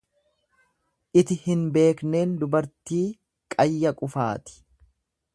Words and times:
Iti 1.21 1.35
hin 1.43 1.65
beekneen 1.75 2.33
dubartii 2.43 3.03
qayya 3.57 3.93
qufaati. 4.01 4.57